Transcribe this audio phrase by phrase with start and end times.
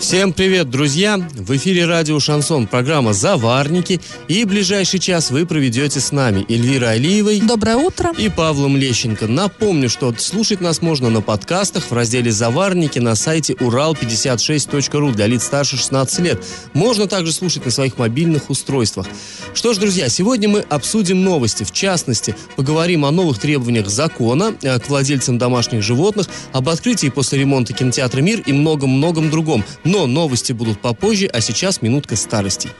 [0.00, 1.18] Всем привет, друзья!
[1.34, 7.38] В эфире радио «Шансон» программа «Заварники» и ближайший час вы проведете с нами Эльвира Алиевой
[7.38, 8.10] Доброе утро.
[8.16, 9.26] и Павлом Лещенко.
[9.26, 15.44] Напомню, что слушать нас можно на подкастах в разделе «Заварники» на сайте урал56.ру для лиц
[15.44, 16.42] старше 16 лет.
[16.72, 19.06] Можно также слушать на своих мобильных устройствах.
[19.52, 21.62] Что ж, друзья, сегодня мы обсудим новости.
[21.64, 27.40] В частности, поговорим о новых требованиях закона э, к владельцам домашних животных, об открытии после
[27.40, 29.62] ремонта кинотеатра «Мир» и многом-многом другом.
[29.90, 32.70] Но новости будут попозже, а сейчас минутка старостей.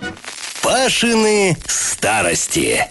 [0.63, 2.87] Пашины старости.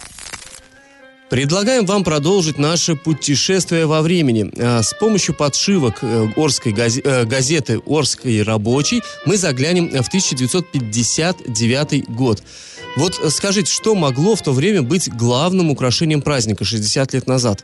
[1.30, 4.52] Предлагаем вам продолжить наше путешествие во времени.
[4.60, 12.44] А, С помощью подшивок э, Орской э, газеты «Орский рабочий» мы заглянем в 1959 год.
[12.98, 17.64] Вот э, скажите, что могло в то время быть главным украшением праздника 60 лет назад?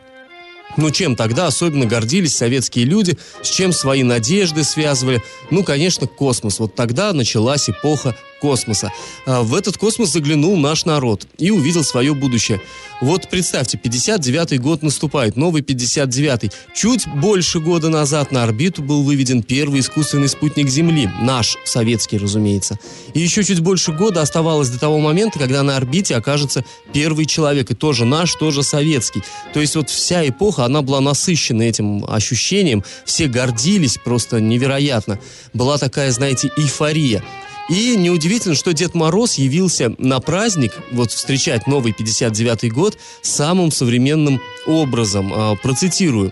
[0.77, 5.23] Ну, чем тогда особенно гордились советские люди, с чем свои надежды связывали?
[5.51, 6.59] Ну, конечно, космос.
[6.59, 8.91] Вот тогда началась эпоха космоса.
[9.25, 12.61] А В этот космос заглянул наш народ и увидел свое будущее.
[13.01, 16.51] Вот представьте, 59-й год наступает, новый 59-й.
[16.73, 21.09] Чуть больше года назад на орбиту был выведен первый искусственный спутник Земли.
[21.21, 22.79] Наш, советский, разумеется.
[23.13, 26.63] И еще чуть больше года оставалось до того момента, когда на орбите окажется
[26.93, 27.71] первый человек.
[27.71, 29.23] И тоже наш, тоже советский.
[29.53, 32.83] То есть вот вся эпоха, она была насыщена этим ощущением.
[33.03, 35.19] Все гордились просто невероятно.
[35.53, 37.23] Была такая, знаете, эйфория.
[37.69, 44.39] И неудивительно, что Дед Мороз явился на праздник, вот встречать новый 59-й год, самым современным
[44.67, 45.31] образом.
[45.33, 46.31] А, Процитирую.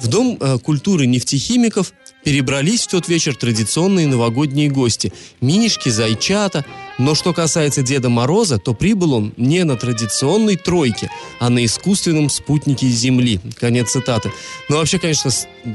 [0.00, 1.92] В Дом э, культуры нефтехимиков
[2.24, 5.12] перебрались в тот вечер традиционные новогодние гости.
[5.40, 6.64] Минишки, зайчата.
[6.98, 12.30] Но что касается Деда Мороза, то прибыл он не на традиционной тройке, а на искусственном
[12.30, 13.40] спутнике Земли.
[13.58, 14.32] Конец цитаты.
[14.68, 15.30] Ну, вообще, конечно,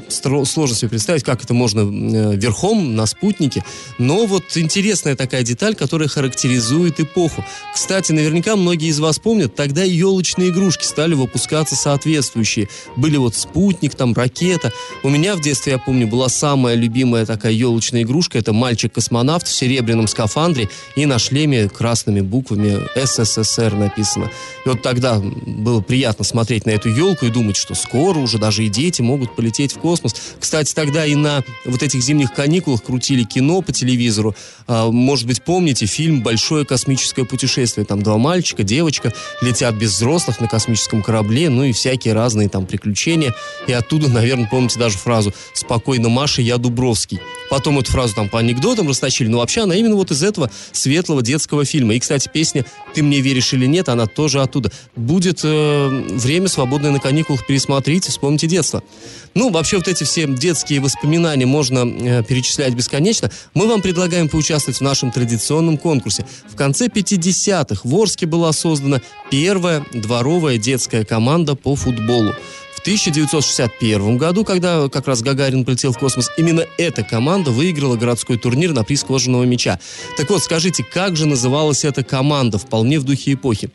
[0.09, 3.63] сложно себе представить, как это можно э, верхом на спутнике.
[3.97, 7.43] Но вот интересная такая деталь, которая характеризует эпоху.
[7.73, 12.67] Кстати, наверняка многие из вас помнят, тогда елочные игрушки стали выпускаться соответствующие.
[12.95, 14.71] Были вот спутник, там ракета.
[15.03, 18.37] У меня в детстве, я помню, была самая любимая такая елочная игрушка.
[18.37, 24.29] Это мальчик-космонавт в серебряном скафандре и на шлеме красными буквами СССР написано.
[24.65, 28.65] И вот тогда было приятно смотреть на эту елку и думать, что скоро уже даже
[28.65, 30.15] и дети могут полететь в космос.
[30.39, 34.35] Кстати, тогда и на вот этих зимних каникулах крутили кино по телевизору.
[34.67, 37.85] А, Может быть, помните фильм «Большое космическое путешествие».
[37.85, 42.65] Там два мальчика, девочка летят без взрослых на космическом корабле, ну и всякие разные там
[42.65, 43.33] приключения.
[43.67, 47.19] И оттуда, наверное, помните даже фразу «Спокойно, Маша, я Дубровский».
[47.49, 51.21] Потом эту фразу там по анекдотам растащили, но вообще она именно вот из этого светлого
[51.21, 51.93] детского фильма.
[51.93, 54.71] И, кстати, песня «Ты мне веришь или нет», она тоже оттуда.
[54.95, 58.83] Будет э, время свободное на каникулах, пересмотрите, вспомните детство.
[59.33, 63.29] Ну, вообще вот эти все детские воспоминания можно э, перечислять бесконечно.
[63.53, 66.25] Мы вам предлагаем поучаствовать в нашем традиционном конкурсе.
[66.47, 72.33] В конце 50-х в Орске была создана первая дворовая детская команда по футболу.
[72.75, 78.37] В 1961 году, когда как раз Гагарин полетел в космос, именно эта команда выиграла городской
[78.37, 79.79] турнир на приз кожаного мяча.
[80.15, 83.71] Так вот, скажите, как же называлась эта команда вполне в духе эпохи?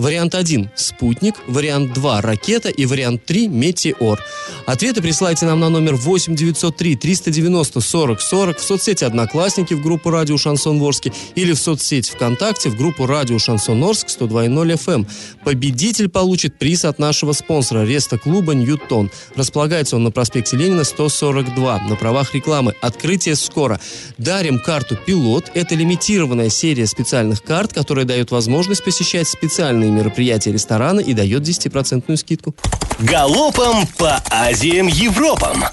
[0.00, 4.18] Вариант 1– спутник, вариант 2– ракета и вариант 3– метеор.
[4.64, 10.08] Ответы присылайте нам на номер 8 903 390 40 40 в соцсети «Одноклассники» в группу
[10.08, 14.94] «Радио Шансон Орске» или в соцсети ВКонтакте в группу «Радио Шансон Орск» 102.0 FM.
[14.94, 15.06] эм.
[15.44, 19.10] Победитель получит приз от нашего спонсора Реста-клуба «Ньютон».
[19.36, 22.74] Располагается он на проспекте Ленина 142 на правах рекламы.
[22.80, 23.78] Открытие скоро.
[24.16, 25.50] Дарим карту «Пилот».
[25.52, 32.16] Это лимитированная серия специальных карт, которая дает возможность посещать специальные мероприятия ресторана и дает 10%
[32.16, 32.54] скидку.
[33.00, 35.64] Галопом по Азиям Европам.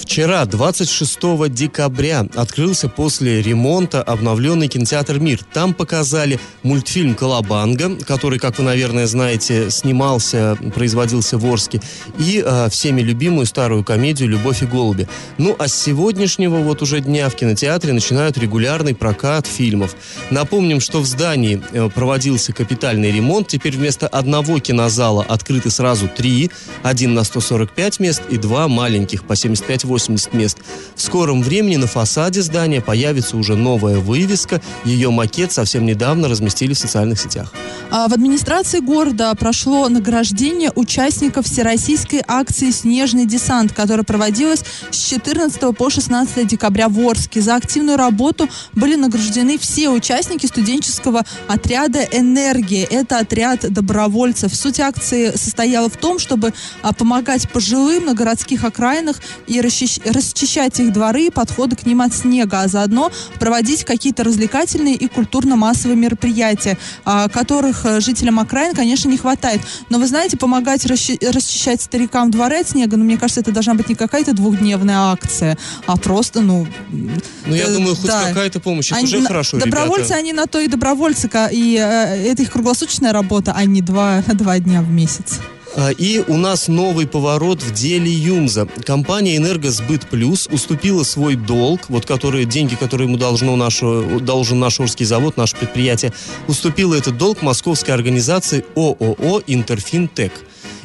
[0.00, 5.40] Вчера, 26 декабря, открылся после ремонта обновленный кинотеатр «Мир».
[5.52, 11.82] Там показали мультфильм «Колобанга», который, как вы, наверное, знаете, снимался, производился в Орске,
[12.18, 15.06] и э, всеми любимую старую комедию «Любовь и голуби».
[15.36, 19.94] Ну, а с сегодняшнего вот уже дня в кинотеатре начинают регулярный прокат фильмов.
[20.30, 23.48] Напомним, что в здании э, проводился капитальный ремонт.
[23.48, 26.50] Теперь вместо одного кинозала открыты сразу три.
[26.82, 29.89] Один на 145 мест и два маленьких по 75-80.
[29.90, 30.58] 80 мест.
[30.94, 34.62] В скором времени на фасаде здания появится уже новая вывеска.
[34.84, 37.52] Ее макет совсем недавно разместили в социальных сетях.
[37.90, 45.76] А в администрации города прошло награждение участников всероссийской акции «Снежный десант», которая проводилась с 14
[45.76, 47.40] по 16 декабря в Орске.
[47.40, 52.84] За активную работу были награждены все участники студенческого отряда «Энергия».
[52.84, 54.54] Это отряд добровольцев.
[54.54, 59.16] Суть акции состояла в том, чтобы а, помогать пожилым на городских окраинах
[59.48, 59.60] и
[60.04, 65.08] расчищать их дворы и подходы к ним от снега, а заодно проводить какие-то развлекательные и
[65.08, 69.60] культурно-массовые мероприятия, а, которых э, жителям окраин, конечно, не хватает.
[69.88, 73.88] Но вы знаете, помогать расчищать старикам дворы от снега, ну, мне кажется, это должна быть
[73.88, 75.56] не какая-то двухдневная акция,
[75.86, 76.66] а просто, ну...
[76.90, 78.24] Ну, я э, думаю, хоть да.
[78.28, 80.18] какая-то помощь, это они, уже хорошо, Добровольцы, ребята.
[80.18, 84.58] они на то и добровольцы, и э, это их круглосуточная работа, а не два, два
[84.58, 85.40] дня в месяц.
[85.76, 88.66] А, и у нас новый поворот в деле Юмза.
[88.84, 94.80] Компания «Энергосбыт Плюс» уступила свой долг, вот которые, деньги, которые ему должно нашу, должен наш
[94.80, 96.12] Орский завод, наше предприятие,
[96.48, 100.32] уступила этот долг московской организации ООО «Интерфинтек».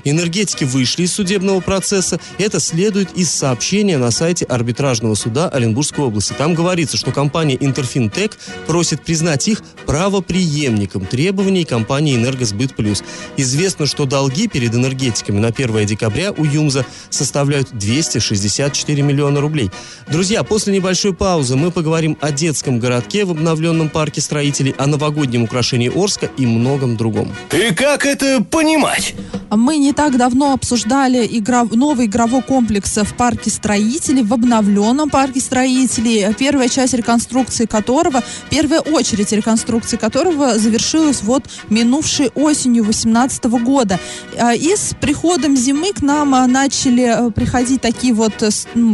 [0.06, 2.20] Энергетики вышли из судебного процесса.
[2.38, 6.34] Это следует из сообщения на сайте арбитражного суда Оренбургской области.
[6.34, 8.38] Там говорится, что компания Интерфинтек
[8.68, 13.04] просит признать их правоприемником требований компании Энергосбыт Плюс.
[13.36, 19.72] Известно, что долги перед энергетиками на 1 декабря у Юмза составляют 264 миллиона рублей.
[20.08, 25.44] Друзья, после небольшой паузы мы поговорим о детском городке в обновленном парке строителей, о новогоднем
[25.44, 27.34] украшении Орска и многом другом.
[27.52, 29.16] И как это понимать?
[29.50, 35.40] Мы не так давно обсуждали игра, новый игровой комплекс в парке строителей, в обновленном парке
[35.40, 44.00] строителей, первая часть реконструкции которого, первая очередь реконструкции которого завершилась вот минувшей осенью 2018 года.
[44.38, 48.50] А, и с приходом зимы к нам а, начали э, приходить такие вот э,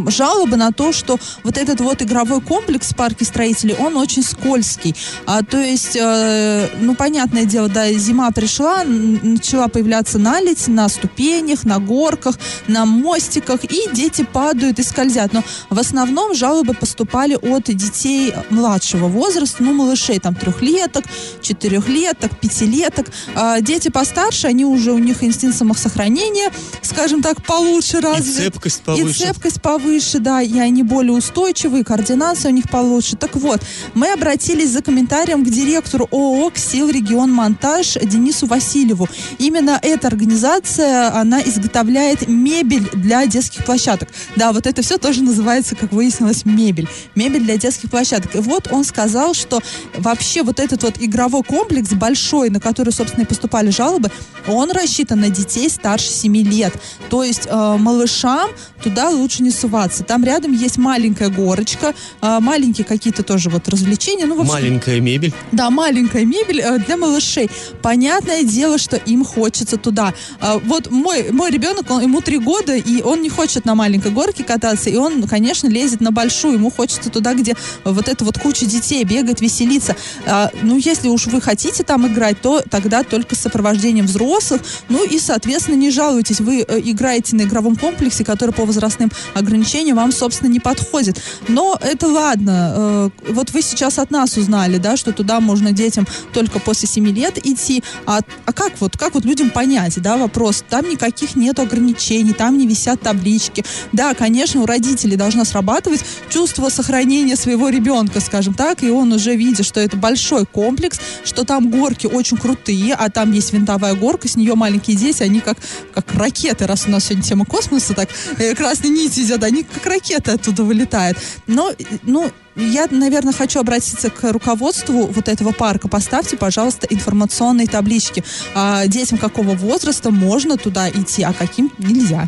[0.07, 4.95] жалобы на то, что вот этот вот игровой комплекс в парке строителей, он очень скользкий.
[5.25, 11.63] А, то есть, э, ну, понятное дело, да, зима пришла, начала появляться наледь на ступенях,
[11.63, 15.33] на горках, на мостиках, и дети падают и скользят.
[15.33, 21.05] Но в основном жалобы поступали от детей младшего возраста, ну, малышей, там, трехлеток,
[21.41, 23.07] четырехлеток, пятилеток.
[23.35, 26.51] А дети постарше, они уже, у них инстинкт самосохранения,
[26.81, 28.39] скажем так, получше развит.
[28.39, 29.09] И цепкость повыше.
[29.09, 33.15] И цепкость повыше, да, и они более устойчивые, координация у них получше.
[33.15, 33.61] Так вот,
[33.93, 39.07] мы обратились за комментарием к директору ООО «Ксил Регион Монтаж» Денису Васильеву.
[39.37, 44.09] Именно эта организация она изготовляет мебель для детских площадок.
[44.35, 46.87] Да, вот это все тоже называется, как выяснилось, мебель.
[47.15, 48.35] Мебель для детских площадок.
[48.35, 49.59] И вот он сказал, что
[49.97, 54.09] вообще вот этот вот игровой комплекс большой, на который, собственно, и поступали жалобы,
[54.47, 56.73] он рассчитан на детей старше 7 лет.
[57.09, 58.49] То есть э, малышам
[58.83, 60.03] туда лучше не суваться.
[60.03, 64.25] Там рядом есть маленькая горочка, э, маленькие какие-то тоже вот развлечения.
[64.25, 65.33] Ну, общем, маленькая мебель.
[65.51, 67.49] Да, маленькая мебель э, для малышей.
[67.81, 70.13] Понятное дело, что им хочется туда.
[70.41, 74.11] Э, вот мой, мой ребенок, он, ему три года, и он не хочет на маленькой
[74.11, 76.55] горке кататься, и он, конечно, лезет на большую.
[76.55, 79.95] Ему хочется туда, где вот эта вот куча детей бегает, веселится.
[80.25, 84.61] А, ну, если уж вы хотите там играть, то тогда только с сопровождением взрослых.
[84.89, 86.39] Ну и, соответственно, не жалуйтесь.
[86.39, 91.21] Вы э, играете на игровом комплексе, который по возрастным ограничениям вам, собственно, не подходит.
[91.47, 92.73] Но это ладно.
[92.75, 97.07] Э, вот вы сейчас от нас узнали, да, что туда можно детям только после 7
[97.07, 97.83] лет идти.
[98.05, 100.50] А, а как вот, как вот людям понять, да, вопрос?
[100.67, 103.63] Там никаких нет ограничений, там не висят таблички.
[103.91, 109.35] Да, конечно, у родителей должно срабатывать чувство сохранения своего ребенка, скажем так, и он уже
[109.35, 114.27] видит, что это большой комплекс, что там горки очень крутые, а там есть винтовая горка,
[114.27, 115.57] с нее маленькие дети, они как,
[115.93, 119.85] как ракеты, раз у нас сегодня тема космоса, так э, красной нить идет, они как
[119.85, 121.17] ракеты оттуда вылетают.
[121.47, 121.71] Но,
[122.03, 125.87] ну, я, наверное, хочу обратиться к руководству вот этого парка.
[125.87, 128.23] Поставьте, пожалуйста, информационные таблички.
[128.55, 132.27] А, детям какого возраста можно туда идти, а каким нельзя.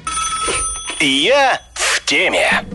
[0.99, 2.65] Я в теме.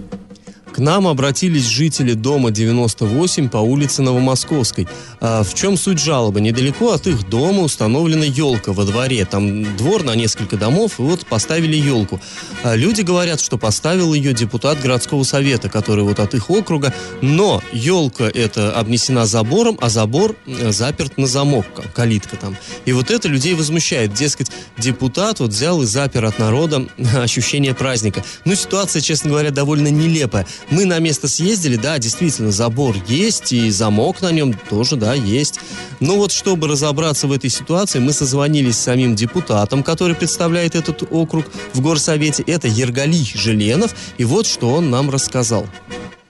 [0.78, 4.86] К нам обратились жители дома 98 по улице Новомосковской.
[5.20, 6.40] А в чем суть жалобы?
[6.40, 9.24] Недалеко от их дома установлена елка во дворе.
[9.24, 12.20] Там двор на несколько домов, и вот поставили елку.
[12.62, 16.94] А люди говорят, что поставил ее депутат городского совета, который вот от их округа.
[17.22, 22.56] Но елка эта обнесена забором, а забор э, заперт на замок, калитка там.
[22.84, 24.14] И вот это людей возмущает.
[24.14, 28.22] Дескать, депутат вот взял и запер от народа ощущение праздника.
[28.44, 30.46] Ну, ситуация, честно говоря, довольно нелепая.
[30.70, 35.60] Мы на место съездили, да, действительно, забор есть, и замок на нем тоже, да, есть.
[36.00, 41.02] Но вот чтобы разобраться в этой ситуации, мы созвонились с самим депутатом, который представляет этот
[41.10, 42.42] округ в горсовете.
[42.46, 43.94] Это Ергали Желенов.
[44.18, 45.66] И вот что он нам рассказал.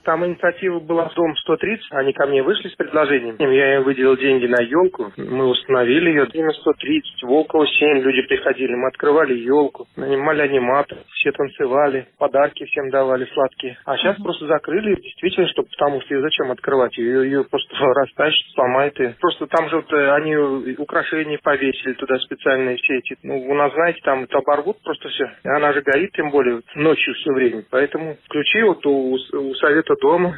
[0.09, 3.35] Там инициатива была в дом 130, они ко мне вышли с предложением.
[3.37, 6.27] Я им выделил деньги на елку, мы установили ее.
[6.33, 12.89] Именно 130, Волкова 7 люди приходили, мы открывали елку, нанимали аниматоров, все танцевали, подарки всем
[12.89, 13.77] давали сладкие.
[13.85, 16.97] А сейчас просто закрыли, действительно, что потому что ее зачем открывать?
[16.97, 19.15] Ее, ее просто растащат, сломают ее.
[19.21, 20.35] Просто там же вот э, они
[20.77, 23.15] украшения повесили туда специальные все эти.
[23.21, 25.29] Ну, у нас, знаете, там это оборвут просто все.
[25.43, 27.63] И она же горит, тем более ночью все время.
[27.69, 30.37] Поэтому ключи вот у, у совета дома.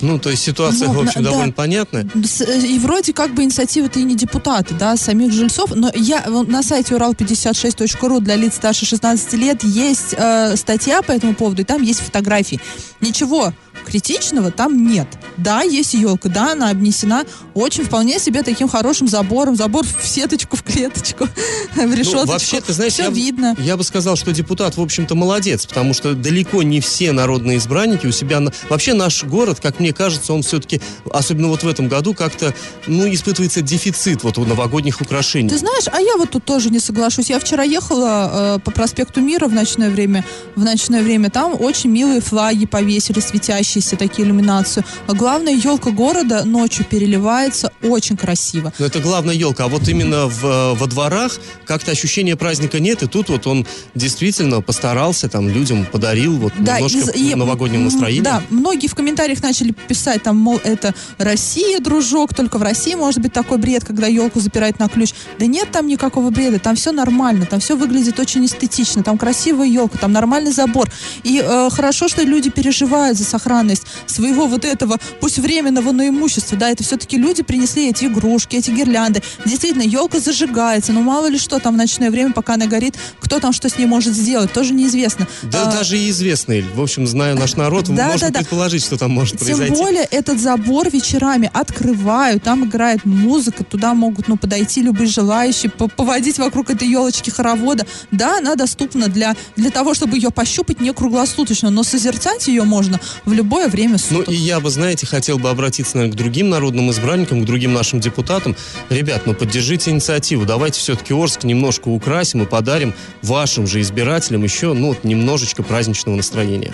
[0.00, 1.30] Ну, то есть ситуация, Ну, в общем, да.
[1.30, 2.06] довольно понятная.
[2.24, 6.48] С- И вроде как бы инициатива-то и не депутаты, да, самих жильцов, но я вот
[6.48, 11.64] на сайте урал56.ру для лиц старше 16 лет есть э, статья по этому поводу, и
[11.64, 12.60] там есть фотографии.
[13.00, 13.52] Ничего
[13.84, 15.06] критичного там нет.
[15.36, 17.24] Да, есть елка, да, она обнесена
[17.54, 21.26] очень вполне себе таким хорошим забором, забор в сеточку, в клеточку,
[21.74, 22.16] в решеточку.
[22.26, 23.54] Ну, вообще, ты знаешь, Все я, видно.
[23.58, 28.06] я бы сказал, что депутат, в общем-то, молодец, потому что далеко не все народные избранники
[28.06, 28.40] у себя...
[28.40, 30.80] на- Вообще наш город, как мне кажется, он все-таки,
[31.12, 32.54] особенно вот в этом году, как-то,
[32.86, 35.48] ну, испытывается дефицит вот у новогодних украшений.
[35.48, 37.30] Ты знаешь, а я вот тут тоже не соглашусь.
[37.30, 40.24] Я вчера ехала э, по проспекту Мира в ночное время.
[40.56, 44.84] В ночное время там очень милые флаги повесили, светящиеся такие иллюминацию.
[45.06, 48.72] А главное, елка города ночью переливается очень красиво.
[48.78, 53.02] Но это главная елка, а вот именно в, э, во дворах как-то ощущения праздника нет,
[53.02, 58.22] и тут вот он действительно постарался, там, людям подарил вот немножко из- новогоднего настроения.
[58.22, 63.20] Да, многие в комментариях начали писать, там, мол, это Россия, дружок, только в России может
[63.20, 65.12] быть такой бред, когда елку запирать на ключ.
[65.38, 69.66] Да нет там никакого бреда, там все нормально, там все выглядит очень эстетично, там красивая
[69.66, 70.88] елка, там нормальный забор.
[71.22, 73.63] И э, хорошо, что люди переживают за сохранность
[74.06, 78.70] своего вот этого, пусть временного, но имущества, да, это все-таки люди принесли эти игрушки, эти
[78.70, 79.22] гирлянды.
[79.44, 83.40] Действительно, елка зажигается, но мало ли что там в ночное время, пока она горит, кто
[83.40, 85.26] там что с ней может сделать, тоже неизвестно.
[85.42, 88.38] Да, А, даже и известный, в общем, зная наш народ, Да, можно да, да.
[88.40, 89.74] предположить, что там может Тем произойти.
[89.74, 95.88] более этот забор вечерами открывают, там играет музыка, туда могут ну, подойти любые желающие, по-
[95.88, 97.86] поводить вокруг этой елочки хоровода.
[98.10, 103.00] Да, она доступна для, для того, чтобы ее пощупать не круглосуточно, но созерцать ее можно
[103.24, 104.28] в любое время Ну суток.
[104.34, 108.00] и я бы, знаете, хотел бы обратиться, наверное, к другим народным избранникам, к другим нашим
[108.00, 108.56] депутатам.
[108.90, 110.44] Ребят, ну поддержите инициативу.
[110.44, 116.16] Давайте все-таки Орск немножко украсим и подарим вашим же избирателям еще, ну, вот немножечко праздничного
[116.16, 116.72] настроения.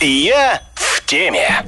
[0.00, 1.64] Я в теме.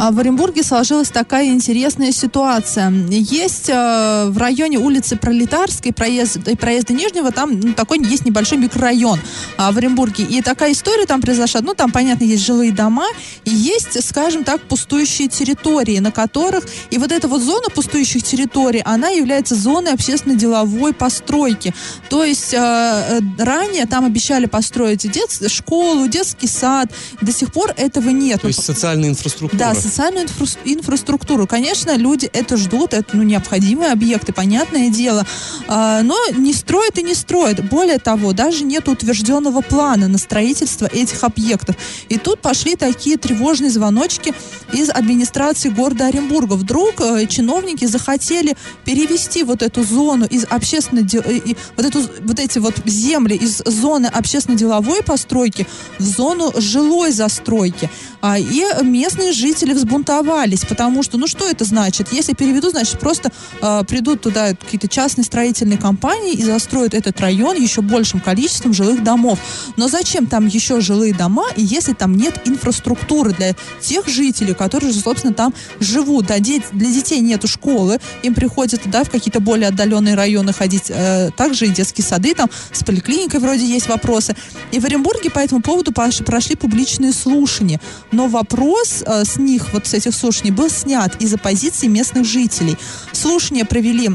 [0.00, 2.90] А в Оренбурге сложилась такая интересная ситуация.
[3.08, 8.58] Есть э, в районе улицы Пролетарской проезд, и проезда Нижнего, там ну, такой есть небольшой
[8.58, 9.18] микрорайон
[9.56, 10.24] а, в Оренбурге.
[10.24, 11.62] И такая история там произошла.
[11.62, 13.06] Ну, там, понятно, есть жилые дома,
[13.44, 16.64] и есть, скажем так, пустующие территории, на которых...
[16.90, 21.74] И вот эта вот зона пустующих территорий, она является зоной общественно-деловой постройки.
[22.08, 26.92] То есть э, э, ранее там обещали построить дет- школу, детский сад.
[27.20, 28.42] До сих пор этого нет.
[28.42, 29.58] То есть социальная инфраструктура.
[29.58, 31.46] Да, социальную инфрас- инфраструктуру.
[31.46, 35.26] Конечно, люди это ждут, это ну, необходимые объекты, понятное дело.
[35.66, 37.68] А, но не строят и не строят.
[37.68, 41.76] Более того, даже нет утвержденного плана на строительство этих объектов.
[42.08, 44.34] И тут пошли такие тревожные звоночки
[44.72, 46.54] из администрации города Оренбурга.
[46.54, 52.58] Вдруг э, чиновники захотели перевести вот эту зону из общественно и вот эту вот эти
[52.58, 55.66] вот земли из зоны общественно-деловой постройки
[55.98, 57.90] в зону жилой застройки.
[58.20, 62.12] А, и местные жители взбунтовались, потому что, ну что это значит?
[62.12, 63.30] Если переведу, значит просто
[63.60, 69.02] а, придут туда какие-то частные строительные компании и застроят этот район еще большим количеством жилых
[69.02, 69.38] домов.
[69.76, 75.00] Но зачем там еще жилые дома, если там нет инфраструктуры для тех жителей, которые же,
[75.00, 76.26] собственно, там живут?
[76.26, 80.84] Да, для детей нету школы, им приходится да, в какие-то более отдаленные районы ходить.
[80.88, 84.34] Э, также и детские сады, там с поликлиникой вроде есть вопросы.
[84.72, 87.80] И в Оренбурге по этому поводу прошли публичные слушания.
[88.12, 92.76] Но вопрос э, с них, вот с этих слушаний, был снят из-за позиции местных жителей.
[93.12, 94.10] Слушания провели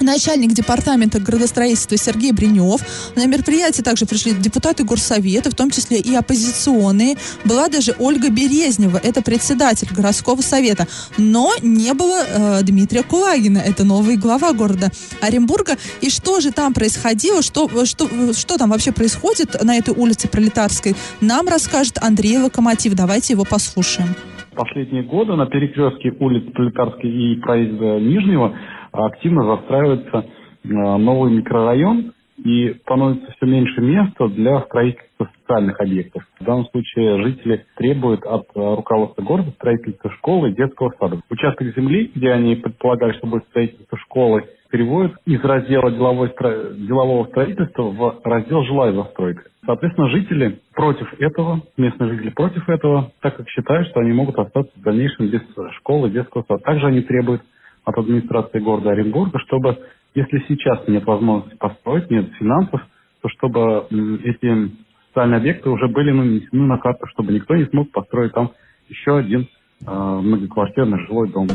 [0.00, 2.80] начальник департамента градостроительства Сергей Бринев.
[3.16, 7.16] На мероприятие также пришли депутаты горсовета, в том числе и оппозиционные.
[7.44, 10.86] Была даже Ольга Березнева, это председатель городского совета.
[11.16, 14.90] Но не было э, Дмитрия Кулагина, это новый глава города
[15.20, 15.76] Оренбурга.
[16.00, 20.96] И что же там происходило, что, что, что там вообще происходит на этой улице Пролетарской,
[21.20, 22.94] нам расскажет Андрей Локомотив.
[22.94, 24.14] Давайте его послушаем.
[24.58, 28.56] Последние годы на перекрестке улиц Пролетарской и проезда Нижнего
[28.90, 30.26] активно застраивается
[30.64, 32.12] э, новый микрорайон
[32.44, 36.24] и становится все меньше места для строительства социальных объектов.
[36.40, 41.20] В данном случае жители требуют от э, руководства города строительства школы и детского сада.
[41.30, 46.32] Участок земли, где они предполагали, что будет строительство школы, переводят из раздела деловой,
[46.76, 49.44] делового строительства в раздел жилая застройка.
[49.64, 54.72] Соответственно, жители против этого, местные жители против этого, так как считают, что они могут остаться
[54.76, 55.42] в дальнейшем без
[55.78, 56.62] школы, детского сада.
[56.62, 57.42] Также они требуют
[57.84, 59.78] от администрации города Оренбурга, чтобы,
[60.14, 62.80] если сейчас нет возможности построить, нет финансов,
[63.22, 63.86] то чтобы
[64.24, 64.70] эти
[65.08, 68.52] социальные объекты уже были нанесены на карту, чтобы никто не смог построить там
[68.88, 69.48] еще один
[69.86, 71.48] э, многоквартирный жилой дом.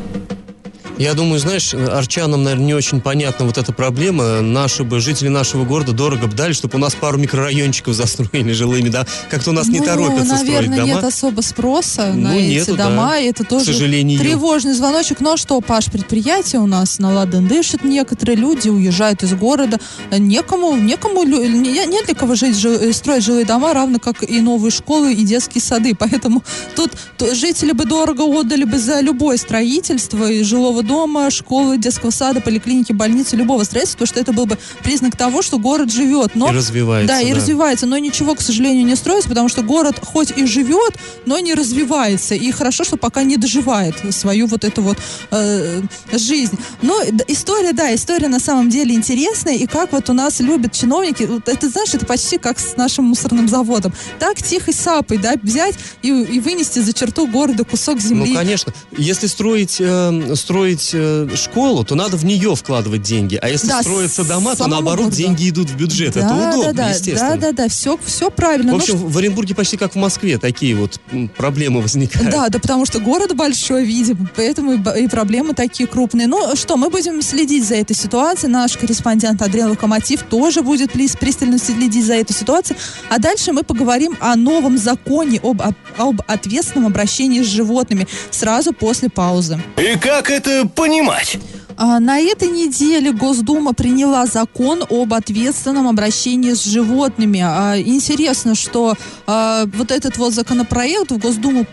[1.00, 4.42] Я думаю, знаешь, арчанам, наверное, не очень понятна вот эта проблема.
[4.42, 8.90] Наши бы, жители нашего города дорого бы дали, чтобы у нас пару микрорайончиков застроили жилыми,
[8.90, 9.06] да?
[9.30, 10.86] Как-то у нас ну, не торопятся наверное, строить дома.
[10.86, 13.10] нет особо спроса Ну, на эти нету, дома.
[13.10, 13.18] да.
[13.18, 14.20] и Это тоже сожалению.
[14.20, 15.20] тревожный звоночек.
[15.20, 17.84] Но что, Паш, предприятие у нас на ладан дышит.
[17.84, 19.80] Некоторые люди уезжают из города.
[20.12, 24.22] Некому, некому, лю- не- нет для кого жить, жи- э, строить жилые дома, равно как
[24.30, 25.96] и новые школы и детские сады.
[26.00, 26.44] Поэтому
[26.76, 26.92] тут
[27.34, 32.92] жители бы дорого отдали бы за любое строительство и жилого дома, школы, детского сада, поликлиники,
[32.94, 36.36] больницы, любого строительства, потому что это был бы признак того, что город живет.
[36.36, 37.36] Но И развивается, Да, и да.
[37.36, 41.54] развивается, но ничего, к сожалению, не строится, потому что город хоть и живет, но не
[41.54, 42.36] развивается.
[42.36, 44.98] И хорошо, что пока не доживает свою вот эту вот
[45.32, 46.58] э, жизнь.
[46.82, 49.56] Но д- история, да, история на самом деле интересная.
[49.56, 53.06] И как вот у нас любят чиновники, вот это, знаешь, это почти как с нашим
[53.06, 53.94] мусорным заводом.
[54.20, 58.32] Так тихой сапой, да, взять и, и вынести за черту города кусок земли.
[58.32, 58.74] Ну, конечно.
[58.98, 63.38] Если строить, э, строить э, школу, то надо в нее вкладывать деньги.
[63.42, 65.16] А если Да, строятся дома, то наоборот городу.
[65.16, 66.16] деньги идут в бюджет.
[66.16, 67.32] Это да, удобно, да, да, естественно.
[67.38, 68.74] да, да, да, все, все правильно.
[68.74, 71.00] В Ну, общем, в Оренбурге почти как в Москве такие вот
[71.38, 72.30] проблемы возникают.
[72.32, 76.28] Да, да, потому что город большой, видим, поэтому и, проблемы такие крупные.
[76.28, 78.52] Ну что, мы будем следить за этой ситуацией.
[78.52, 82.78] Наш корреспондент Андрей Локомотив тоже будет пристально следить за этой ситуацией.
[83.10, 88.74] А дальше мы поговорим о новом законе об, об, об ответственном обращении с животными сразу
[88.74, 89.60] после паузы.
[89.78, 91.38] И как это понимать?
[91.76, 97.42] А, На этой неделе Госдума приняла закон об ответственном обращении с животными.
[97.44, 98.94] А, Интересно, что
[99.28, 101.66] а, вот этот вот законопроект в Госдуму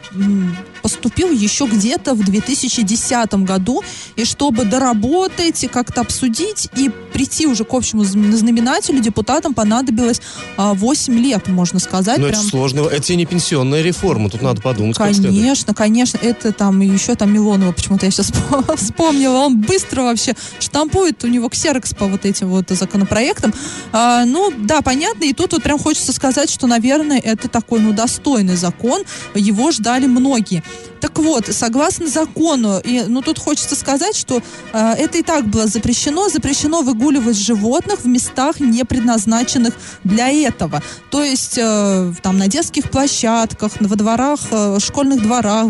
[0.83, 3.83] поступил еще где-то в 2010 году,
[4.17, 10.21] и чтобы доработать, и как-то обсудить и прийти уже к общему зн- знаменателю, депутатам понадобилось
[10.57, 12.19] а, 8 лет, можно сказать.
[12.19, 12.81] Но это Прям- сложно.
[12.81, 14.31] Это тебе не пенсионная реформа.
[14.31, 14.97] Тут надо подумать.
[14.97, 18.33] Конечно, конечно, это там еще там Милонова, почему-то я сейчас
[18.77, 19.39] вспомнила.
[19.39, 23.53] Он быстро вообще штампует, у него ксерокс по вот этим вот законопроектам.
[23.93, 27.93] А, ну, да, понятно, и тут вот прям хочется сказать, что, наверное, это такой, ну,
[27.93, 29.03] достойный закон,
[29.35, 30.63] его ждали многие.
[31.01, 35.67] Так вот, согласно закону, и, ну тут хочется сказать, что э, это и так было
[35.67, 36.29] запрещено.
[36.29, 40.83] Запрещено выгуливать животных в местах, не предназначенных для этого.
[41.11, 45.67] То есть э, там на детских площадках, во дворах, э, школьных дворах,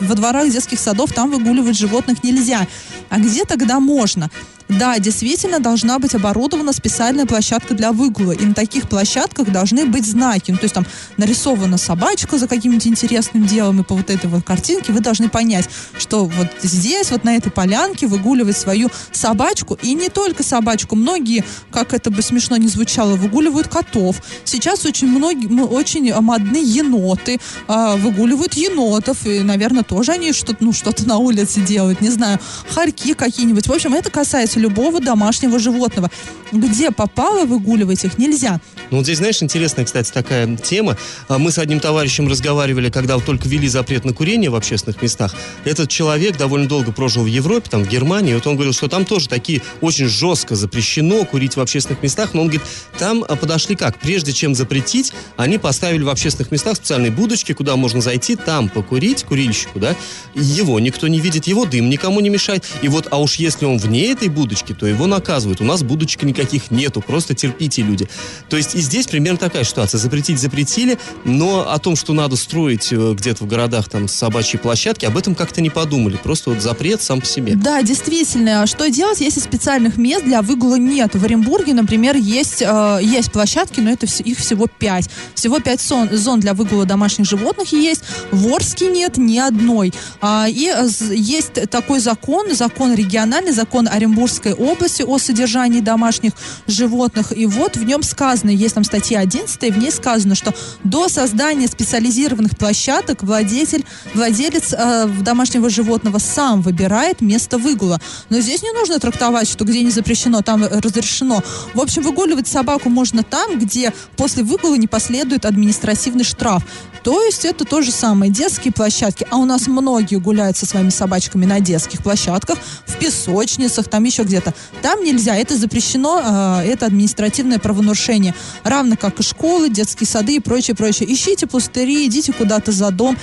[0.00, 2.66] во дворах детских садов там выгуливать животных нельзя.
[3.08, 4.30] А где тогда можно?
[4.68, 8.32] Да, действительно должна быть оборудована специальная площадка для выгула.
[8.32, 10.50] И на таких площадках должны быть знаки.
[10.50, 14.44] Ну, то есть там нарисована собачка за каким-нибудь интересным делом, и по вот этой вот
[14.44, 19.78] картинке вы должны понять, что вот здесь, вот на этой полянке выгуливать свою собачку.
[19.82, 20.96] И не только собачку.
[20.96, 24.16] Многие, как это бы смешно не звучало, выгуливают котов.
[24.44, 29.26] Сейчас очень многие, очень модны еноты, а, выгуливают енотов.
[29.26, 33.68] И, наверное, тоже они что-то, ну, что-то на улице делают, не знаю, хорьки какие-нибудь.
[33.68, 36.10] В общем, это касается любого домашнего животного.
[36.52, 38.60] Где попало, выгуливать их нельзя.
[38.90, 40.96] Ну, вот здесь, знаешь, интересная, кстати, такая тема.
[41.28, 45.34] А, Мы с одним товарищем разговаривали, когда только ввели запрет на курение в общественных местах.
[45.64, 48.34] Этот человек довольно долго прожил в Европе, там, в Германии.
[48.34, 52.32] Вот он говорил, что там тоже такие очень жестко запрещено курить в общественных местах.
[52.32, 52.66] Но он говорит,
[52.98, 53.98] там а, подошли как?
[53.98, 59.24] Прежде чем запретить, они поставили в общественных местах специальные будочки, куда можно зайти, там покурить,
[59.24, 59.96] курильщику, да.
[60.34, 62.64] Его никто не видит, его дым никому не мешает.
[62.82, 65.60] И вот, а уж если он вне этой будочки, то его наказывают.
[65.60, 68.08] У нас будочек никаких нету, просто терпите, люди.
[68.48, 69.98] То есть и здесь примерно такая ситуация.
[69.98, 75.04] Запретить запретили, но о том, что надо строить э, где-то в городах там собачьи площадки,
[75.04, 76.16] об этом как-то не подумали.
[76.22, 77.54] Просто вот запрет сам по себе.
[77.54, 78.66] Да, действительно.
[78.66, 81.14] Что делать, если специальных мест для выгула нет?
[81.14, 85.08] В Оренбурге, например, есть, э, есть площадки, но это вс- их всего пять.
[85.34, 88.02] Всего пять сон- зон для выгула домашних животных есть.
[88.30, 89.92] В Орске нет ни одной.
[90.20, 96.32] А, и э, есть такой закон, закон региональный, закон Оренбургской Оренбургской области о содержании домашних
[96.66, 97.36] животных.
[97.36, 101.08] И вот в нем сказано, есть там статья 11, и в ней сказано, что до
[101.08, 108.00] создания специализированных площадок владетель, владелец э, домашнего животного сам выбирает место выгула.
[108.30, 111.42] Но здесь не нужно трактовать, что где не запрещено, там разрешено.
[111.74, 116.62] В общем, выгуливать собаку можно там, где после выгула не последует административный штраф.
[117.06, 119.28] То есть это то же самое, детские площадки.
[119.30, 124.24] А у нас многие гуляют со своими собачками на детских площадках, в песочницах, там еще
[124.24, 124.52] где-то.
[124.82, 128.34] Там нельзя, это запрещено, э, это административное правонарушение.
[128.64, 131.12] Равно как и школы, детские сады и прочее, прочее.
[131.12, 133.16] Ищите пустыри, идите куда-то за дом.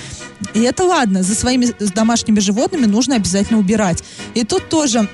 [0.54, 4.02] И это ладно, за своими домашними животными нужно обязательно убирать.
[4.32, 5.10] И тут тоже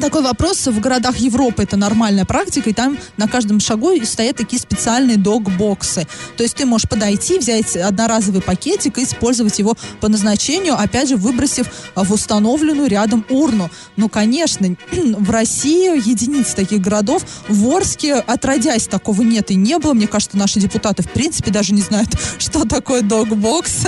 [0.00, 0.66] такой вопрос.
[0.66, 6.06] В городах Европы это нормальная практика, и там на каждом шагу стоят такие специальные дог-боксы.
[6.36, 11.16] То есть ты можешь подойти, взять одноразовый пакетик и использовать его по назначению, опять же,
[11.16, 13.70] выбросив в установленную рядом урну.
[13.96, 17.24] Ну, конечно, в России единицы таких городов.
[17.48, 19.94] В Орске, отродясь, такого нет и не было.
[19.94, 23.86] Мне кажется, наши депутаты, в принципе, даже не знают, что такое дог-бокс.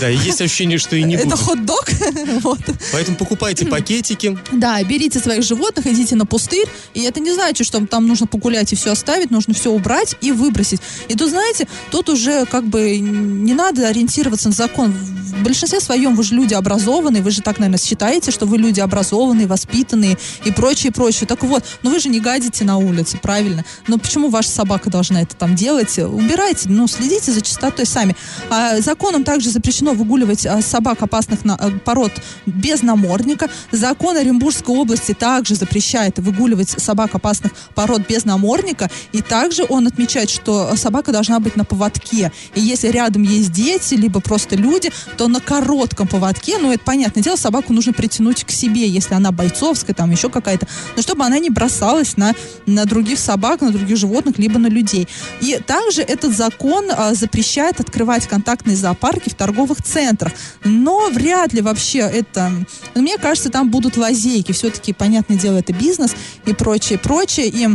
[0.00, 1.26] Да, и есть ощущение, что и не будет.
[1.28, 1.88] Это хот-дог.
[2.42, 2.60] вот.
[2.92, 4.38] Поэтому покупайте пакетики.
[4.64, 8.72] Да, берите своих животных, идите на пустырь, и это не значит, что там нужно погулять
[8.72, 10.80] и все оставить, нужно все убрать и выбросить.
[11.06, 14.90] И тут, знаете, тут уже как бы не надо ориентироваться на закон.
[14.90, 18.80] В большинстве своем вы же люди образованные, вы же так, наверное, считаете, что вы люди
[18.80, 21.26] образованные, воспитанные и прочее, прочее.
[21.26, 23.66] Так вот, но вы же не гадите на улице, правильно?
[23.86, 25.98] Но почему ваша собака должна это там делать?
[25.98, 28.16] Убирайте, ну, следите за чистотой сами.
[28.48, 32.12] А законом также запрещено выгуливать а, собак опасных на, а, пород
[32.46, 33.50] без намордника.
[33.70, 34.16] Закон
[34.54, 38.90] Оренбургской области также запрещает выгуливать собак опасных пород без намордника.
[39.12, 42.32] И также он отмечает, что собака должна быть на поводке.
[42.54, 47.22] И если рядом есть дети, либо просто люди, то на коротком поводке, ну, это понятное
[47.22, 51.38] дело, собаку нужно притянуть к себе, если она бойцовская, там еще какая-то, но чтобы она
[51.38, 52.34] не бросалась на,
[52.66, 55.08] на других собак, на других животных, либо на людей.
[55.40, 60.32] И также этот закон а, запрещает открывать контактные зоопарки в торговых центрах.
[60.64, 62.50] Но вряд ли вообще это...
[62.94, 64.43] Ну, мне кажется, там будут лазейки.
[64.52, 66.14] Все-таки, понятное дело, это бизнес
[66.46, 67.48] и прочее, прочее.
[67.48, 67.68] И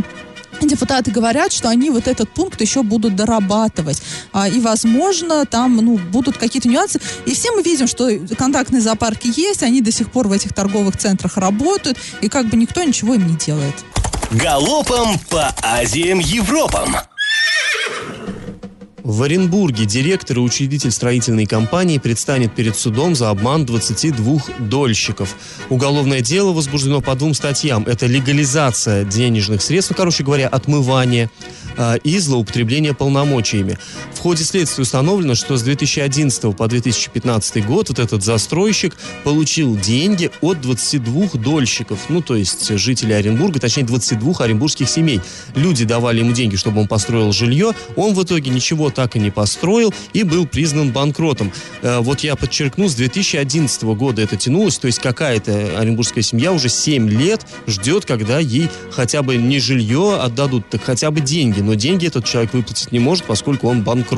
[0.60, 4.02] Депутаты говорят, что они вот этот пункт еще будут дорабатывать.
[4.32, 7.00] А, и, возможно, там ну, будут какие-то нюансы.
[7.24, 10.96] И все мы видим, что контактные зоопарки есть, они до сих пор в этих торговых
[10.96, 13.74] центрах работают, и как бы никто ничего им не делает.
[14.30, 16.94] Галопом по Азиям Европам!
[19.02, 25.36] В Оренбурге директор и учредитель строительной компании предстанет перед судом за обман 22 дольщиков.
[25.70, 27.84] Уголовное дело возбуждено по двум статьям.
[27.86, 31.30] Это легализация денежных средств, короче говоря, отмывание
[31.76, 33.78] э, и злоупотребление полномочиями.
[34.14, 40.30] В ходе следствия установлено, что с 2011 по 2015 год вот этот застройщик получил деньги
[40.42, 45.22] от 22 дольщиков, ну, то есть жителей Оренбурга, точнее, 22 оренбургских семей.
[45.54, 49.30] Люди давали ему деньги, чтобы он построил жилье, он в итоге ничего так и не
[49.30, 51.50] построил и был признан банкротом.
[51.80, 56.68] Э, вот я подчеркну, с 2011 года это тянулось, то есть какая-то оренбургская семья уже
[56.68, 61.60] 7 лет ждет, когда ей хотя бы не жилье отдадут, так хотя бы деньги.
[61.60, 64.09] Но деньги этот человек выплатить не может, поскольку он банкрот.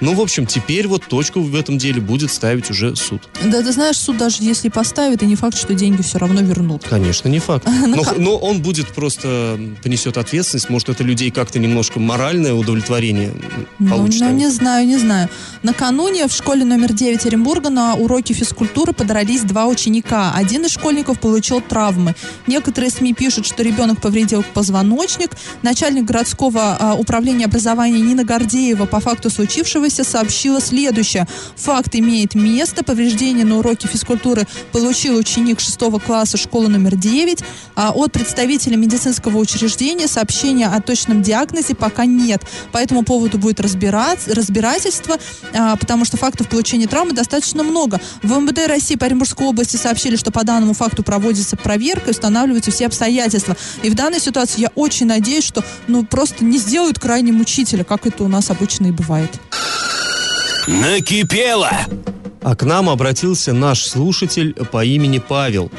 [0.00, 3.22] Ну, в общем, теперь вот точку в этом деле будет ставить уже суд.
[3.44, 6.84] Да, ты знаешь, суд даже если поставит, и не факт, что деньги все равно вернут.
[6.84, 7.66] Конечно, не факт.
[7.86, 13.32] Но, но он будет просто понесет ответственность, может, это людей как-то немножко моральное удовлетворение
[13.78, 14.20] получит.
[14.20, 15.28] Ну, не знаю, не знаю.
[15.62, 20.32] Накануне в школе номер 9 Оренбурга на уроке физкультуры подрались два ученика.
[20.34, 22.14] Один из школьников получил травмы.
[22.46, 25.30] Некоторые СМИ пишут, что ребенок повредил позвоночник.
[25.62, 31.26] Начальник городского а, управления образования Нина Гордеева по факту случившегося сообщила следующее.
[31.56, 32.84] Факт имеет место.
[32.84, 37.40] Повреждение на уроке физкультуры получил ученик 6 класса школы номер 9.
[37.76, 42.42] А от представителя медицинского учреждения сообщения о точном диагнозе пока нет.
[42.72, 45.16] По этому поводу будет разбираться, разбирательство,
[45.52, 48.00] а, потому что фактов получения травмы достаточно много.
[48.22, 52.70] В МВД России по Оренбургской области сообщили, что по данному факту проводится проверка и устанавливаются
[52.70, 53.56] все обстоятельства.
[53.82, 58.06] И в данной ситуации я очень надеюсь, что ну просто не сделают крайне мучителя, как
[58.06, 59.23] это у нас обычно и бывает.
[60.66, 61.70] Накипело!
[62.42, 65.70] А к нам обратился наш слушатель по имени Павел.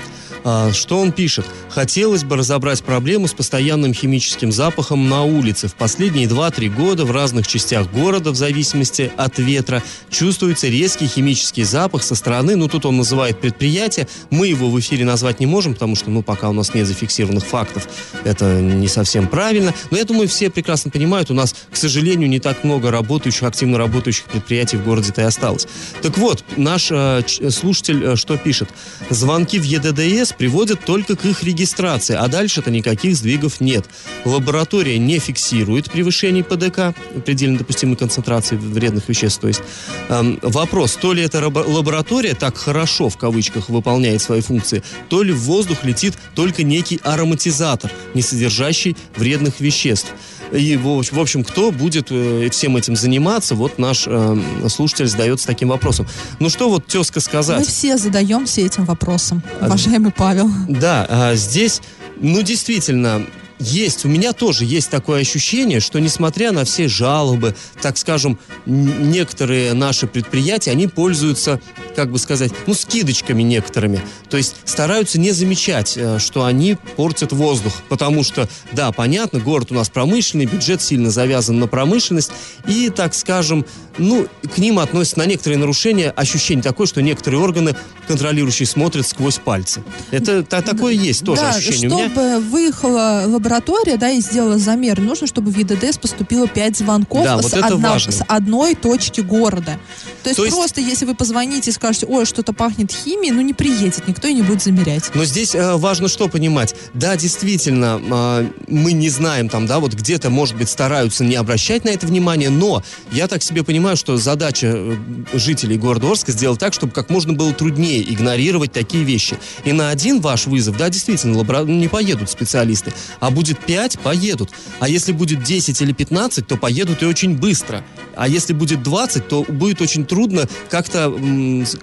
[0.48, 1.44] А, Что он пишет?
[1.70, 5.68] Хотелось бы разобрать проблему с постоянным химическим запахом на улице.
[5.68, 9.82] В последние 2-3 года в разных частях города, в зависимости от ветра,
[10.12, 15.04] чувствуется резкий химический запах со стороны, ну тут он называет предприятие, мы его в эфире
[15.04, 17.88] назвать не можем, потому что, ну, пока у нас нет зафиксированных фактов,
[18.24, 19.74] это не совсем правильно.
[19.90, 23.80] Но я думаю, все прекрасно понимают, у нас, к сожалению, не так много работающих, активно
[23.80, 25.68] работающих предприятий в городе-то и осталось.
[26.04, 28.70] Так вот, наш э, слушатель э, что пишет?
[29.10, 33.86] Звонки в ЕДДС приводят только к их регистрации, а дальше-то никаких сдвигов нет.
[34.26, 36.96] Лаборатория не фиксирует превышений ПДК,
[37.26, 39.42] предельно допустимой концентрации вредных веществ.
[39.42, 39.62] То есть
[40.10, 45.34] эм, вопрос, то ли эта лаборатория так хорошо, в кавычках, выполняет свои функции, то ли
[45.34, 50.12] в воздух летит только некий ароматизатор, не содержащий вредных веществ.
[50.52, 54.38] И, в общем, кто будет э, всем этим заниматься, вот наш э,
[54.70, 56.08] слушатель задается таким вопросом.
[56.40, 57.60] Ну что вот, тезка, сказать?
[57.60, 60.50] Мы все задаемся этим вопросом, а, уважаемый Павел.
[60.68, 61.82] Да, а здесь,
[62.20, 63.26] ну, действительно,
[63.60, 69.74] есть, у меня тоже есть такое ощущение, что несмотря на все жалобы, так скажем, некоторые
[69.74, 71.62] наши предприятия, они пользуются,
[71.96, 74.02] как бы сказать, ну, скидочками некоторыми.
[74.30, 77.74] То есть стараются не замечать, э, что они портят воздух.
[77.90, 82.32] Потому что, да, понятно, город у нас промышленный, бюджет сильно завязан на промышленность.
[82.68, 83.66] И, так скажем,
[83.98, 87.76] ну, к ним относятся на некоторые нарушения ощущение такое, что некоторые органы
[88.08, 89.84] контролирующие смотрят сквозь пальцы.
[90.12, 91.90] Это та, такое есть тоже да, ощущение.
[91.90, 92.40] Чтобы у меня...
[92.40, 97.44] выехала лаборатория, да, и сделала замер, нужно, чтобы в ЕДДС поступило 5 звонков да, с,
[97.44, 99.80] вот одна, с одной точки города.
[100.24, 103.42] То есть, То есть просто, если вы позвоните и скажете, ой, что-то пахнет химией, ну
[103.42, 105.12] не приедет, никто и не будет замерять.
[105.14, 106.76] Но здесь э, важно что понимать.
[106.94, 111.86] Да, действительно, э, мы не знаем там, да, вот где-то, может быть, стараются не обращать
[111.86, 114.96] на это внимание, но я так себе понимаю, что задача э,
[115.34, 119.38] жителей города Орска сделать так, чтобы как можно было труднее игнорировать такие вещи.
[119.64, 121.64] И на один ваш вызов, да, действительно, лабора...
[121.64, 124.50] не поедут специалисты, а будет 5, поедут.
[124.80, 127.84] А если будет 10 или 15, то поедут и очень быстро.
[128.16, 131.14] А если будет 20, то будет очень трудно как-то,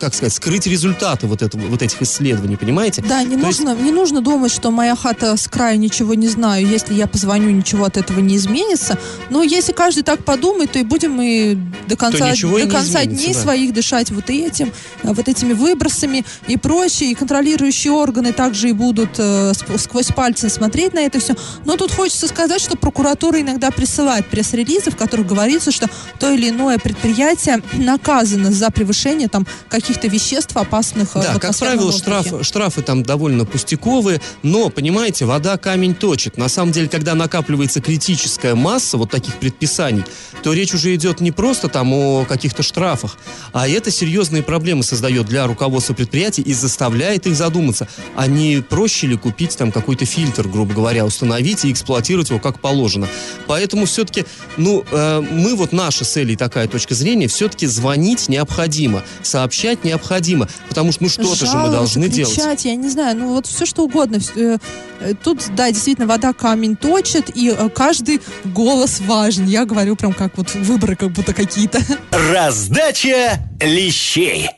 [0.01, 3.05] как сказать, скрыть результаты вот, этого, вот этих исследований, понимаете?
[3.07, 3.83] Да, не То нужно, есть...
[3.83, 7.85] не нужно думать, что моя хата с краю ничего не знаю, если я позвоню, ничего
[7.85, 8.99] от этого не изменится.
[9.31, 13.41] Но если каждый так подумает, то и будем мы до конца, до конца дней да.
[13.41, 17.11] своих дышать вот этим, вот этими выбросами и прочее.
[17.11, 21.35] И контролирующие органы также и будут э, сквозь пальцы смотреть на это все.
[21.65, 26.49] Но тут хочется сказать, что прокуратура иногда присылает пресс-релизы, в которых говорится, что то или
[26.51, 32.83] иное предприятие наказано за превышение там каких-то веществ опасных э, Да, как правило, штраф, штрафы
[32.83, 36.37] там довольно пустяковые, но, понимаете, вода камень точит.
[36.37, 40.05] На самом деле, когда накапливается критическая масса вот таких предписаний,
[40.43, 43.17] то речь уже идет не просто там о каких-то штрафах,
[43.53, 49.07] а это серьезные проблемы создает для руководства предприятий и заставляет их задуматься, а не проще
[49.07, 53.09] ли купить там какой-то фильтр, грубо говоря, установить и эксплуатировать его как положено.
[53.47, 54.25] Поэтому все-таки,
[54.57, 60.49] ну, э, мы вот наша с Элей такая точка зрения, все-таки звонить необходимо, сообщать необходимо,
[60.69, 62.65] потому что ну что-то же мы должны кричать, делать.
[62.65, 64.19] я не знаю, ну вот все что угодно.
[64.37, 64.59] Э,
[65.01, 69.47] э, тут, да, действительно, вода камень точит, и э, каждый голос важен.
[69.47, 71.81] Я говорю прям как вот выборы как будто какие-то.
[72.11, 74.49] Раздача лещей.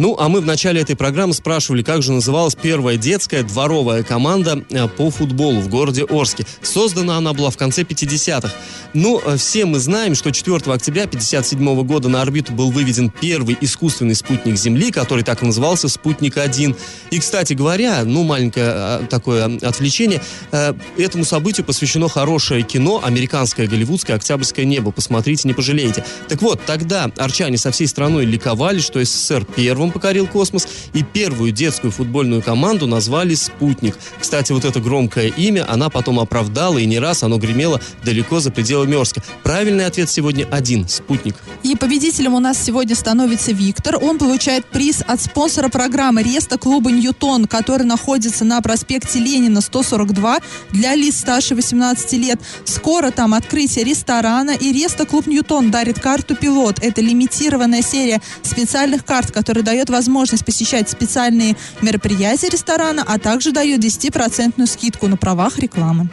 [0.00, 4.64] Ну, а мы в начале этой программы спрашивали, как же называлась первая детская дворовая команда
[4.70, 6.46] э, по футболу в городе Орске.
[6.62, 8.50] Создана она была в конце 50-х.
[8.94, 13.58] Ну, э, все мы знаем, что 4 октября 57 года на орбиту был выведен первый
[13.60, 16.74] искусственный спутник Земли, который так и назывался «Спутник-1».
[17.10, 23.66] И, кстати говоря, ну, маленькое а, такое отвлечение, э, этому событию посвящено хорошее кино, американское,
[23.66, 24.92] голливудское, «Октябрьское небо».
[24.92, 26.06] Посмотрите, не пожалеете.
[26.26, 31.02] Так вот, тогда арчане со всей страной ликовали, что СССР первым первым покорил космос, и
[31.02, 33.96] первую детскую футбольную команду назвали «Спутник».
[34.18, 38.50] Кстати, вот это громкое имя она потом оправдала, и не раз оно гремело далеко за
[38.50, 39.22] пределами Орска.
[39.42, 41.36] Правильный ответ сегодня один– «Спутник».
[41.62, 43.96] И победителем у нас сегодня становится Виктор.
[44.02, 50.38] Он получает приз от спонсора программы Реста клуба «Ньютон», который находится на проспекте Ленина, 142,
[50.72, 52.40] для лиц старше 18 лет.
[52.64, 56.78] Скоро там открытие ресторана, и Реста клуб «Ньютон» дарит карту «Пилот».
[56.80, 63.84] Это лимитированная серия специальных карт, которые дает возможность посещать специальные мероприятия ресторана, а также дает
[63.84, 66.08] 10% скидку на правах рекламы.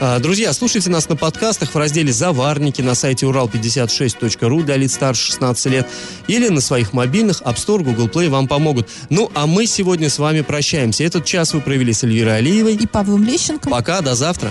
[0.00, 5.26] А, друзья, слушайте нас на подкастах в разделе «Заварники» на сайте урал56.ру для лиц старше
[5.26, 5.86] 16 лет
[6.26, 8.88] или на своих мобильных App Store, Google Play вам помогут.
[9.10, 11.04] Ну, а мы сегодня с вами прощаемся.
[11.04, 13.68] Этот час вы провели с Эльвирой Алиевой и Павлом Лещенко.
[13.68, 14.50] Пока, до завтра.